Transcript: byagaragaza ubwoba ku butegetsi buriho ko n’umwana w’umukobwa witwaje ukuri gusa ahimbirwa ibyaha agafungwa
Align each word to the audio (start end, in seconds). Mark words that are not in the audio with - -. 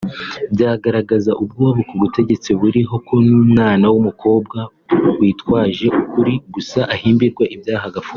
byagaragaza 0.53 1.31
ubwoba 1.43 1.79
ku 1.89 1.95
butegetsi 2.01 2.49
buriho 2.59 2.95
ko 3.07 3.15
n’umwana 3.27 3.85
w’umukobwa 3.91 4.59
witwaje 5.19 5.87
ukuri 6.01 6.33
gusa 6.55 6.79
ahimbirwa 6.95 7.45
ibyaha 7.57 7.85
agafungwa 7.91 8.09